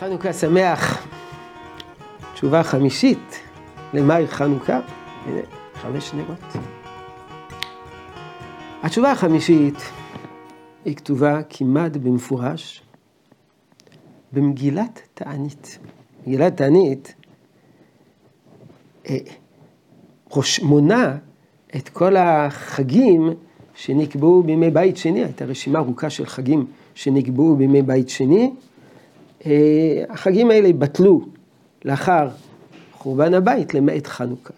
חנוכה 0.00 0.32
שמח. 0.32 1.06
תשובה 2.34 2.62
חמישית 2.62 3.40
למהי 3.94 4.26
חנוכה. 4.26 4.80
הנה, 5.26 5.40
חמש 5.74 6.14
נרות. 6.14 6.56
התשובה 8.82 9.12
החמישית 9.12 9.74
היא 10.84 10.96
כתובה 10.96 11.40
כמעט 11.50 11.96
במפורש 11.96 12.82
במגילת 14.32 15.00
תענית. 15.14 15.78
מגילת 16.26 16.56
תענית 16.56 17.14
אה, 19.08 19.18
מונה 20.62 21.16
את 21.76 21.88
כל 21.88 22.16
החגים 22.16 23.30
שנקבעו 23.74 24.42
בימי 24.42 24.70
בית 24.70 24.96
שני, 24.96 25.24
הייתה 25.24 25.44
רשימה 25.44 25.78
ארוכה 25.78 26.10
של 26.10 26.26
חגים 26.26 26.66
שנקבעו 26.94 27.56
בימי 27.56 27.82
בית 27.82 28.08
שני. 28.08 28.50
אה, 29.46 30.04
החגים 30.08 30.50
האלה 30.50 30.72
בטלו 30.72 31.20
לאחר 31.84 32.28
חורבן 32.92 33.34
הבית 33.34 33.74
למעט 33.74 34.06
חנוכה. 34.06 34.54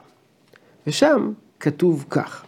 ושם 0.86 1.32
כתוב 1.60 2.04
כך: 2.10 2.44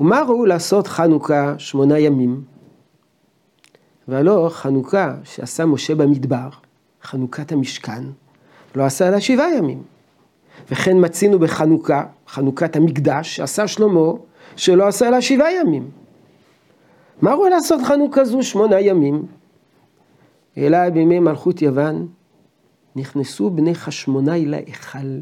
ומה 0.00 0.22
ראו 0.28 0.46
לעשות 0.46 0.86
חנוכה 0.86 1.54
שמונה 1.58 1.98
ימים? 1.98 2.44
והלא 4.08 4.48
חנוכה 4.52 5.14
שעשה 5.24 5.66
משה 5.66 5.94
במדבר, 5.94 6.48
חנוכת 7.02 7.52
המשכן, 7.52 8.02
לא 8.74 8.84
עשה 8.84 9.10
לה 9.10 9.20
שבעה 9.20 9.54
ימים. 9.54 9.82
וכן 10.70 11.04
מצינו 11.04 11.38
בחנוכה, 11.38 12.04
חנוכת 12.28 12.76
המקדש, 12.76 13.36
שעשה 13.36 13.68
שלמה, 13.68 14.12
שלא 14.56 14.86
עשה 14.86 15.10
לה 15.10 15.20
שבעה 15.20 15.54
ימים. 15.54 15.90
מה 17.22 17.34
ראו 17.34 17.48
לעשות 17.48 17.80
חנוכה 17.82 18.24
זו 18.24 18.42
שמונה 18.42 18.80
ימים? 18.80 19.26
אלא 20.58 20.90
בימי 20.90 21.18
מלכות 21.18 21.62
יוון 21.62 22.08
נכנסו 22.96 23.50
בני 23.50 23.74
חשמונאי 23.74 24.46
להיכל 24.46 25.20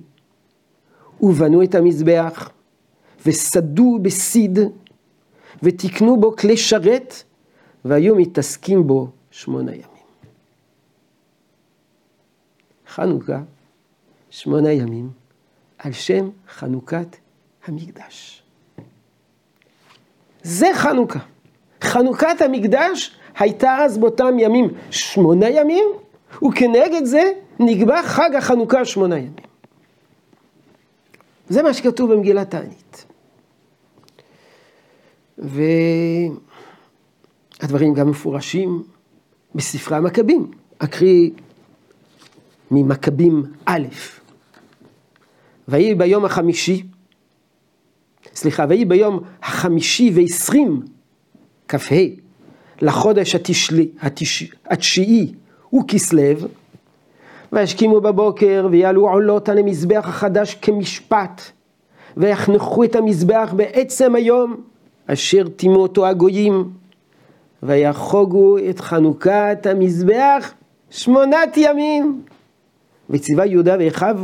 ובנו 1.20 1.62
את 1.62 1.74
המזבח 1.74 2.50
וסדו 3.26 3.98
בסיד 4.02 4.58
ותיקנו 5.62 6.20
בו 6.20 6.36
כלי 6.36 6.56
שרת 6.56 7.14
והיו 7.84 8.16
מתעסקים 8.16 8.86
בו 8.86 9.08
שמונה 9.30 9.72
ימים. 9.72 9.84
חנוכה, 12.88 13.40
שמונה 14.30 14.72
ימים, 14.72 15.10
על 15.78 15.92
שם 15.92 16.30
חנוכת 16.48 17.16
המקדש. 17.66 18.42
זה 20.42 20.66
חנוכה. 20.74 21.18
חנוכת 21.84 22.40
המקדש 22.40 23.16
הייתה 23.38 23.76
אז 23.76 23.98
באותם 23.98 24.38
ימים 24.38 24.68
שמונה 24.90 25.48
ימים, 25.48 25.84
וכנגד 26.44 27.04
זה 27.04 27.32
נקבע 27.60 28.02
חג 28.02 28.34
החנוכה 28.34 28.84
שמונה 28.84 29.18
ימים. 29.18 29.32
זה 31.48 31.62
מה 31.62 31.74
שכתוב 31.74 32.12
במגילת 32.12 32.50
תענית. 32.50 33.06
והדברים 35.38 36.34
גם 37.94 38.10
מפורשים 38.10 38.82
בספרי 39.54 39.96
המכבים. 39.96 40.50
אקריא 40.78 41.30
ממכבים 42.70 43.42
א', 43.64 43.86
ויהי 45.68 45.94
ביום 45.94 46.24
החמישי, 46.24 46.86
סליחה, 48.34 48.66
ויהי 48.68 48.84
ביום 48.84 49.20
החמישי 49.42 50.10
ועשרים, 50.14 50.82
כ"ה, 51.68 51.94
לחודש 52.84 53.34
התשלי, 53.34 53.88
התש... 54.00 54.44
התשיעי 54.66 55.32
הוא 55.70 55.84
כסלו, 55.88 56.22
וישכימו 57.52 58.00
בבוקר 58.00 58.68
ויעלו 58.70 59.08
עולות 59.10 59.48
על 59.48 59.58
המזבח 59.58 60.08
החדש 60.08 60.54
כמשפט, 60.54 61.42
ויחנכו 62.16 62.84
את 62.84 62.96
המזבח 62.96 63.52
בעצם 63.56 64.14
היום 64.14 64.56
אשר 65.06 65.48
טימו 65.48 65.76
אותו 65.76 66.06
הגויים, 66.06 66.70
ויחוגו 67.62 68.58
את 68.70 68.80
חנוכת 68.80 69.66
המזבח 69.70 70.52
שמונת 70.90 71.56
ימים. 71.56 72.22
וציווה 73.10 73.46
יהודה 73.46 73.76
ואחיו 73.78 74.18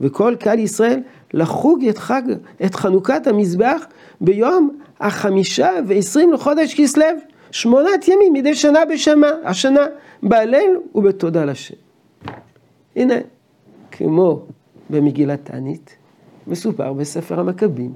וכל 0.00 0.34
קהל 0.38 0.58
ישראל 0.58 1.00
לחוג 1.34 1.84
את 1.84 1.98
חג, 1.98 2.22
את 2.64 2.74
חנוכת 2.74 3.26
המזבח 3.26 3.86
ביום 4.20 4.78
החמישה 5.00 5.70
ועשרים 5.86 6.32
לחודש 6.32 6.80
כסלו. 6.80 7.35
שמונת 7.56 8.08
ימים 8.08 8.32
מדי 8.32 8.54
שנה 8.54 8.84
בשמה, 8.84 9.26
השנה 9.44 9.80
בהלל 10.22 10.76
ובתודה 10.94 11.44
לשם. 11.44 11.74
הנה, 12.96 13.14
כמו 13.90 14.46
במגילת 14.90 15.44
תענית, 15.44 15.96
מסופר 16.46 16.92
בספר 16.92 17.40
המכבים, 17.40 17.94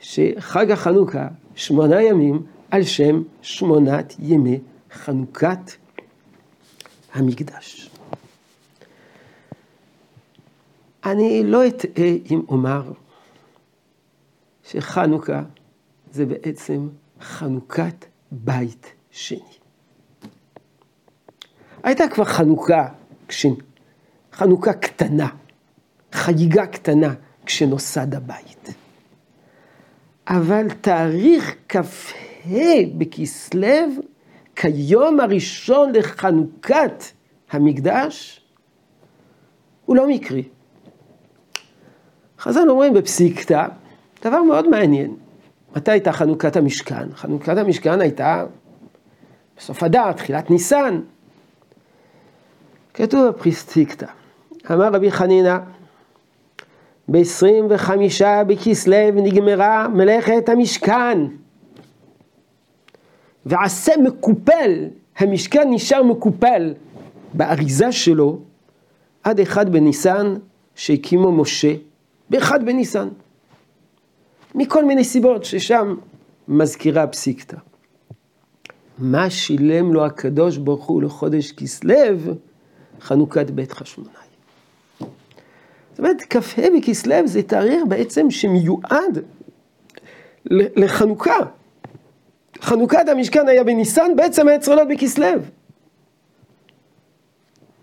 שחג 0.00 0.70
החנוכה, 0.70 1.28
שמונה 1.54 2.02
ימים, 2.02 2.42
על 2.70 2.82
שם 2.82 3.22
שמונת 3.42 4.14
ימי 4.18 4.58
חנוכת 4.92 5.70
המקדש. 7.14 7.90
אני 11.04 11.42
לא 11.44 11.66
אטעה 11.66 12.10
אם 12.30 12.42
אומר 12.48 12.92
שחנוכה 14.64 15.42
זה 16.12 16.26
בעצם 16.26 16.88
חנוכת 17.20 18.11
בית 18.32 18.92
שני. 19.10 19.38
הייתה 21.82 22.04
כבר 22.08 22.24
חנוכה, 22.24 22.88
כש... 23.28 23.46
חנוכה 24.32 24.72
קטנה, 24.72 25.28
חגיגה 26.12 26.66
קטנה, 26.66 27.14
כשנוסד 27.46 28.14
הבית. 28.14 28.68
אבל 30.26 30.66
תאריך 30.80 31.54
כ"ה 31.68 31.80
בכסלו, 32.98 33.68
כיום 34.56 35.20
הראשון 35.20 35.92
לחנוכת 35.94 37.04
המקדש, 37.50 38.40
הוא 39.86 39.96
לא 39.96 40.08
מקרי. 40.08 40.48
חז"ל 42.38 42.70
אומרים 42.70 42.94
בפסיקתא, 42.94 43.66
דבר 44.24 44.42
מאוד 44.42 44.68
מעניין. 44.68 45.16
מתי 45.76 45.90
הייתה 45.90 46.12
חנוכת 46.12 46.56
המשכן? 46.56 47.12
חנוכת 47.14 47.56
המשכן 47.58 48.00
הייתה 48.00 48.44
בסוף 49.58 49.82
אדר, 49.82 50.12
תחילת 50.12 50.50
ניסן. 50.50 51.00
כתוב 52.94 53.28
בפריסטיקטה, 53.28 54.06
אמר 54.70 54.92
רבי 54.92 55.10
חנינא, 55.10 55.58
ב-25 57.08 57.90
בכסלו 58.46 58.96
נגמרה 59.14 59.88
מלאכת 59.88 60.48
המשכן. 60.48 61.18
ועשה 63.46 63.92
מקופל, 64.04 64.88
המשכן 65.18 65.68
נשאר 65.70 66.02
מקופל 66.02 66.74
באריזה 67.34 67.92
שלו 67.92 68.38
עד 69.22 69.40
אחד 69.40 69.72
בניסן 69.72 70.34
שהקימו 70.74 71.32
משה, 71.32 71.74
באחד 72.30 72.64
בניסן. 72.64 73.08
מכל 74.54 74.84
מיני 74.84 75.04
סיבות 75.04 75.44
ששם 75.44 75.94
מזכירה 76.48 77.06
פסיקתא. 77.06 77.56
מה 78.98 79.30
שילם 79.30 79.92
לו 79.92 80.06
הקדוש 80.06 80.56
ברוך 80.56 80.84
הוא 80.84 81.02
לחודש 81.02 81.52
כסלו? 81.52 81.94
חנוכת 83.00 83.50
בית 83.50 83.72
חשמונאי. 83.72 84.12
זאת 85.90 85.98
אומרת, 85.98 86.22
כ"ה 86.30 86.62
בכסלו 86.76 87.26
זה 87.26 87.42
תאריך 87.42 87.82
בעצם 87.88 88.30
שמיועד 88.30 89.18
לחנוכה. 90.50 91.38
חנוכת 92.60 93.08
המשכן 93.08 93.48
היה 93.48 93.64
בניסן, 93.64 94.16
בעצם 94.16 94.48
היה 94.48 94.58
להיות 94.68 94.88
בכסלו. 94.88 95.26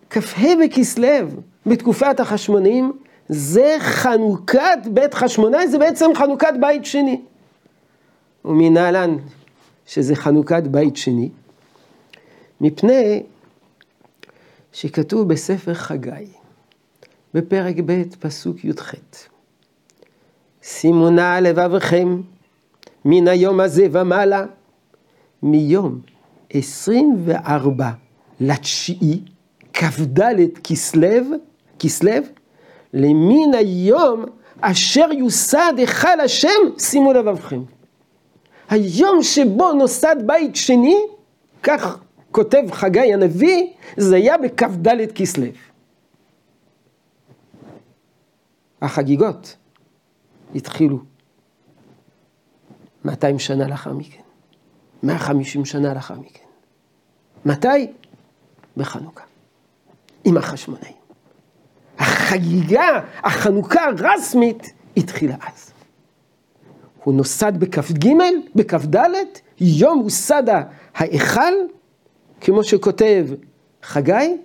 כ"ה 0.09 0.47
בכסלו, 0.63 1.27
בתקופת 1.65 2.19
החשמונאים, 2.19 2.93
זה 3.29 3.75
חנוכת 3.79 4.79
בית 4.93 5.13
חשמונאי, 5.13 5.67
זה 5.67 5.77
בעצם 5.77 6.05
חנוכת 6.15 6.53
בית 6.61 6.85
שני. 6.85 7.21
ומנהלן 8.45 9.17
שזה 9.85 10.15
חנוכת 10.15 10.63
בית 10.63 10.97
שני, 10.97 11.29
מפני 12.61 13.23
שכתוב 14.73 15.27
בספר 15.27 15.73
חגי, 15.73 16.27
בפרק 17.33 17.75
ב', 17.85 18.03
פסוק 18.19 18.65
י"ח: 18.65 18.93
שימו 20.61 21.09
נא 21.09 21.39
לבבכם 21.39 22.21
מן 23.05 23.27
היום 23.27 23.59
הזה 23.59 23.87
ומעלה, 23.91 24.45
מיום 25.43 25.99
24 26.49 27.89
לתשיעי, 28.39 29.21
כ"ד 29.73 30.19
כסלו, 30.63 31.37
כסלו, 31.79 32.11
למין 32.93 33.53
היום 33.53 34.25
אשר 34.61 35.11
יוסד 35.11 35.73
היכל 35.77 36.19
השם, 36.19 36.79
שימו 36.79 37.13
לבבכם. 37.13 37.61
היום 38.69 39.23
שבו 39.23 39.73
נוסד 39.73 40.15
בית 40.25 40.55
שני, 40.55 40.97
כך 41.63 41.99
כותב 42.31 42.71
חגי 42.71 43.13
הנביא, 43.13 43.67
זה 43.97 44.15
היה 44.15 44.37
בכ"ד 44.37 45.11
כסלו. 45.15 45.45
החגיגות 48.81 49.55
התחילו 50.55 50.99
200 53.05 53.39
שנה 53.39 53.67
לאחר 53.67 53.93
מכן, 53.93 54.21
150 55.03 55.65
שנה 55.65 55.93
לאחר 55.93 56.19
מכן. 56.19 56.45
מתי? 57.45 57.87
בחנוכה, 58.77 59.23
עם 60.23 60.37
החשמונאים. 60.37 60.98
החגיגה, 62.29 62.99
החנוכה 63.23 63.85
הרסמית, 63.85 64.73
התחילה 64.97 65.35
אז. 65.47 65.71
הוא 67.03 67.13
נוסד 67.13 67.53
בכ"ג, 67.59 68.09
בכ"ד, 68.55 68.97
יום 69.59 69.99
הוסד 69.99 70.43
ההיכל, 70.95 71.53
כמו 72.41 72.63
שכותב 72.63 73.25
חגי, 73.83 74.37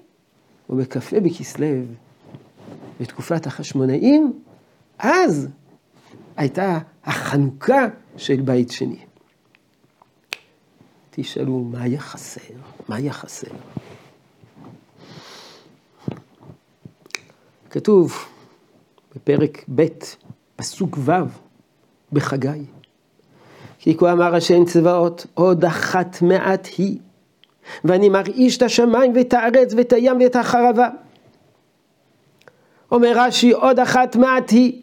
ובכ"ה 0.71 1.21
בכסלו, 1.21 1.67
בתקופת 3.01 3.47
החשמונאים, 3.47 4.33
אז 4.99 5.49
הייתה 6.37 6.79
החנוכה 7.05 7.87
של 8.17 8.41
בית 8.41 8.71
שני. 8.71 8.99
תשאלו, 11.11 11.59
מה 11.59 11.83
היה 11.83 12.01
חסר? 12.01 12.41
מה 12.89 12.97
היה 12.97 13.13
חסר? 13.13 13.51
כתוב 17.75 18.27
בפרק 19.15 19.65
ב', 19.75 19.87
פסוק 20.57 20.99
ו', 20.99 21.13
בחגי. 22.13 22.63
כי 23.79 23.97
כה 23.97 24.13
אמר 24.13 24.35
השם 24.35 24.65
צבאות, 24.65 25.27
עוד 25.35 25.65
אחת 25.65 26.23
מעט 26.23 26.69
היא, 26.79 26.99
ואני 27.85 28.09
מרעיש 28.09 28.57
את 28.57 28.63
השמיים 28.63 29.13
ואת 29.17 29.35
הארץ 29.35 29.75
ואת 29.77 29.93
הים 29.93 30.21
ואת 30.21 30.37
החרבה. 30.37 30.89
אומר 32.93 33.13
רש"י, 33.17 33.53
עוד 33.53 33.81
אחת 33.81 34.17
מעט 34.17 34.51
היא, 34.51 34.83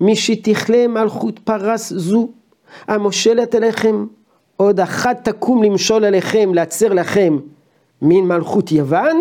מי 0.00 0.16
שתכלה 0.16 0.86
מלכות 0.88 1.38
פרס 1.38 1.92
זו, 1.92 2.28
המושלת 2.86 3.54
אליכם, 3.54 4.06
עוד 4.56 4.80
אחת 4.80 5.28
תקום 5.28 5.62
למשול 5.62 6.04
עליכם, 6.04 6.54
לעצר 6.54 6.92
לכם 6.92 7.38
מן 8.02 8.24
מלכות 8.24 8.72
יוון, 8.72 9.20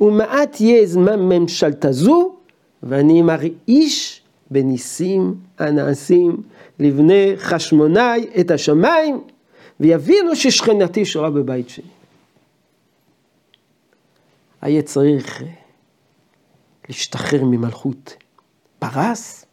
ומעט 0.00 0.60
יהיה 0.60 0.86
זמן 0.86 1.20
ממשלתה 1.20 1.92
זו, 1.92 2.34
ואני 2.82 3.22
מרעיש 3.22 4.22
בניסים 4.50 5.34
הנעשים 5.58 6.42
לבני 6.78 7.32
חשמונאי 7.36 8.26
את 8.40 8.50
השמיים, 8.50 9.20
ויבינו 9.80 10.36
ששכנתי 10.36 11.04
שורה 11.04 11.30
בבית 11.30 11.68
שני. 11.68 11.84
היה 14.60 14.82
צריך 14.82 15.42
להשתחרר 16.88 17.44
ממלכות 17.44 18.16
פרס, 18.78 19.44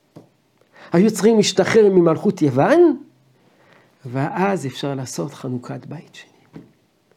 היו 0.93 1.11
צריכים 1.11 1.37
להשתחרר 1.37 1.89
ממלכות 1.89 2.41
יוון, 2.41 2.97
ואז 4.05 4.65
אפשר 4.65 4.95
לעשות 4.95 5.33
חנוכת 5.33 5.85
בית 5.85 6.15
שני. 6.15 6.61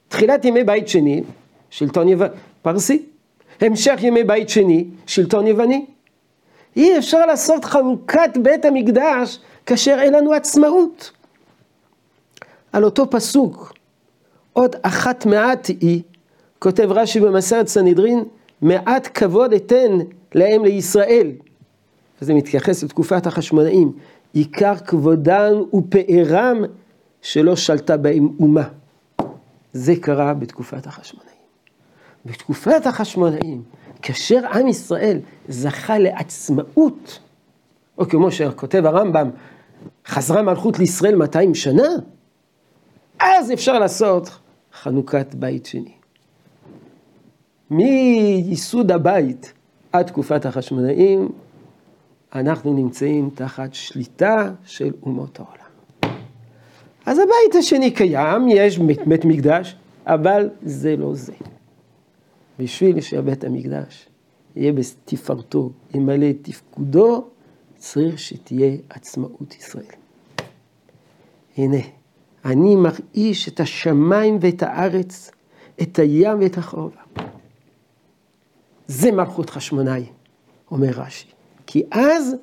תחילת 0.09 0.45
ימי 0.45 0.65
בית 0.65 0.89
שני, 0.89 1.23
שלטון 1.71 2.09
יוון, 2.09 2.29
פרסי. 2.63 3.07
המשך 3.61 3.99
ימי 4.03 4.25
בית 4.25 4.49
שני, 4.49 4.85
שלטון 5.07 5.47
יווני. 5.47 5.87
אי 6.77 6.99
אפשר 6.99 7.27
לעשות 7.27 7.65
חנוכת 7.65 8.31
בית 8.43 8.65
המקדש 8.65 9.39
כאשר 9.67 9.99
אין 10.01 10.15
לנו 10.15 10.33
עצמאות. 10.33 11.11
על 12.73 12.85
אותו 12.85 13.11
פסוק, 13.11 13.73
עוד 14.53 14.77
אחת 14.83 15.27
מעט 15.27 15.69
היא, 15.81 16.03
כותב 16.59 16.93
רש"י 16.93 17.21
במסרת 17.21 17.69
סנהדרין, 17.69 18.25
מעט 18.63 19.09
כבוד 19.15 19.53
אתן 19.53 19.99
להם 20.35 20.65
לישראל. 20.65 21.33
וזה 22.23 22.35
מתייחס 22.35 22.83
לתקופת 22.83 23.27
החשמונאים. 23.27 23.93
עיקר 24.33 24.77
כבודם 24.77 25.53
ופארם 25.75 26.65
שלא 27.23 27.57
שלטה 27.57 27.97
בהם 27.97 28.29
אומה. 28.41 28.69
זה 29.73 29.97
קרה 30.01 30.35
בתקופת 30.35 30.87
החשמונאים. 30.87 31.38
בתקופת 32.31 32.87
החשמונאים, 32.87 33.63
כאשר 34.03 34.41
עם 34.53 34.69
ישראל 34.69 35.19
זכה 35.49 35.99
לעצמאות, 35.99 37.19
או 37.99 38.09
כמו 38.09 38.31
שכותב 38.31 38.87
הרמב"ם, 38.87 39.31
חזרה 40.07 40.43
מלכות 40.43 40.79
לישראל 40.79 41.15
200 41.15 41.55
שנה, 41.55 41.89
אז 43.21 43.53
אפשר 43.53 43.79
לעשות 43.79 44.31
חנוכת 44.73 45.35
בית 45.35 45.67
שני. 45.67 45.93
מייסוד 47.71 48.93
הבית 48.93 49.53
עד 49.93 50.07
תקופת 50.07 50.47
החשמונאים, 50.47 51.29
אנחנו 52.35 52.73
נמצאים 52.73 53.31
תחת 53.35 53.75
שליטה 53.75 54.51
של 54.65 54.93
אומות 55.03 55.41
העולם. 55.41 56.19
אז 57.07 57.19
הבית 57.19 57.55
השני 57.59 57.91
קיים, 57.91 58.49
יש 58.49 58.79
בית 59.07 59.25
מקדש, 59.25 59.77
אבל 60.07 60.51
זה 60.63 60.97
לא 60.97 61.15
זה. 61.15 61.33
בשביל 62.59 63.01
שהבית 63.01 63.45
המקדש 63.45 64.09
יהיה 64.57 64.73
בתפארתו, 64.73 65.71
ימלא 65.95 66.31
את 66.31 66.37
תפקודו, 66.43 67.29
צריך 67.77 68.19
שתהיה 68.19 68.77
עצמאות 68.89 69.55
ישראל. 69.55 69.85
הנה, 71.57 71.81
אני 72.45 72.77
מרעיש 72.77 73.49
את 73.49 73.61
השמיים 73.61 74.39
ואת 74.41 74.63
הארץ, 74.63 75.31
את 75.83 75.99
הים 75.99 76.41
ואת 76.41 76.59
החורבה. 76.59 77.01
זה 78.87 79.13
מלכות 79.13 79.51
חשמונאי, 79.51 80.07
אומר 80.71 80.89
רש"י. 80.89 81.27
כי 81.67 81.83
אז, 81.91 82.35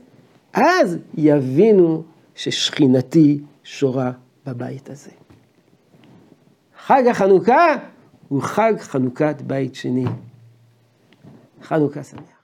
אז 0.54 0.98
יבינו 1.18 2.04
ששכינתי 2.36 3.40
שורה 3.64 4.12
בבית 4.46 4.90
הזה. 4.90 5.12
חג 6.86 7.04
החנוכה 7.08 7.76
הוא 8.36 8.44
חג 8.44 8.74
חנוכת 8.80 9.36
בית 9.42 9.76
שני. 9.76 10.06
חנוכה 11.64 12.04
שמח. 12.04 12.35